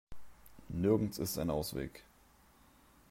Nirgends 0.69 1.19
ist 1.19 1.37
ein 1.37 1.51
Ausweg. 1.51 2.03